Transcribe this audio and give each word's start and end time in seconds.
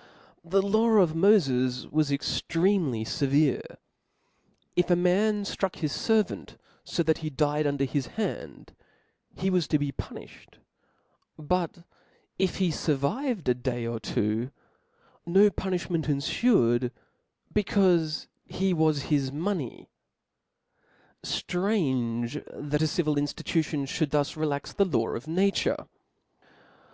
Alexan 0.00 0.42
* 0.42 0.42
der. 0.42 0.50
The 0.52 0.62
law 0.66 0.88
of 0.92 1.14
Moles 1.14 1.86
was 1.88 2.10
extremely 2.10 3.04
fevere." 3.04 3.76
If 4.74 4.88
a 4.88 4.96
man 4.96 5.44
ftruck 5.44 5.76
his 5.76 5.92
fervant 5.92 6.56
fo 6.86 7.02
that 7.02 7.18
he 7.18 7.28
died 7.28 7.66
under 7.66 7.84
*' 7.84 7.84
his 7.84 8.06
hand, 8.06 8.74
he 9.36 9.50
was 9.50 9.68
to 9.68 9.78
be 9.78 9.92
puniihed; 9.92 10.54
but 11.38 11.84
if 12.38 12.56
he 12.56 12.70
*' 12.70 12.70
furviyed 12.70 13.46
a 13.46 13.52
day 13.52 13.86
or 13.86 14.00
two, 14.00 14.50
no 15.26 15.50
punifhment 15.50 16.06
enfued, 16.08 16.92
becaufe 17.54 18.26
he 18.46 18.72
was 18.72 19.02
his 19.02 19.30
money 19.30 19.90
*•" 21.24 21.26
Strange 21.28 22.38
that 22.54 22.80
a 22.80 22.86
civil 22.86 23.16
inftitution 23.16 23.82
fhould 23.82 24.12
thus 24.12 24.34
relax 24.34 24.72
the 24.72 24.86
law 24.86 25.08
of 25.08 25.28
nature! 25.28 25.86